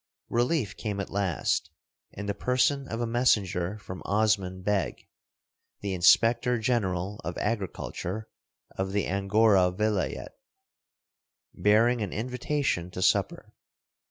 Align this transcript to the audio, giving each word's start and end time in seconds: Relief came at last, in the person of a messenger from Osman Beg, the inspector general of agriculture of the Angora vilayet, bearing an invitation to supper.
Relief 0.31 0.75
came 0.75 0.99
at 0.99 1.11
last, 1.11 1.69
in 2.13 2.25
the 2.25 2.33
person 2.33 2.87
of 2.87 2.99
a 3.01 3.05
messenger 3.05 3.77
from 3.77 4.01
Osman 4.05 4.63
Beg, 4.63 5.07
the 5.81 5.93
inspector 5.93 6.57
general 6.57 7.21
of 7.23 7.37
agriculture 7.37 8.27
of 8.75 8.93
the 8.93 9.05
Angora 9.07 9.69
vilayet, 9.71 10.31
bearing 11.53 12.01
an 12.01 12.11
invitation 12.11 12.89
to 12.89 12.99
supper. 13.03 13.53